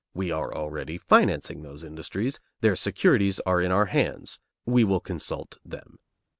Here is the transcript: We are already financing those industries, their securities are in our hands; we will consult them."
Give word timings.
We 0.15 0.31
are 0.31 0.51
already 0.51 0.97
financing 0.97 1.61
those 1.61 1.83
industries, 1.83 2.39
their 2.61 2.75
securities 2.75 3.39
are 3.41 3.61
in 3.61 3.71
our 3.71 3.85
hands; 3.85 4.39
we 4.65 4.83
will 4.83 4.99
consult 4.99 5.59
them." 5.63 5.99